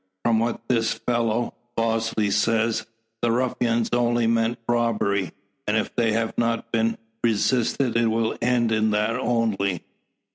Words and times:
From 0.25 0.39
what 0.39 0.61
this 0.67 0.95
fellow, 0.95 1.53
Bosley, 1.77 2.31
says, 2.31 2.87
the 3.21 3.31
ruffians 3.31 3.91
only 3.93 4.25
meant 4.25 4.57
robbery, 4.67 5.31
and 5.67 5.77
if 5.77 5.95
they 5.95 6.13
have 6.13 6.35
not 6.39 6.71
been 6.71 6.97
resisted 7.23 7.95
it 7.95 8.07
will 8.07 8.35
end 8.41 8.71
in 8.71 8.89
that 8.89 9.15
only. 9.15 9.83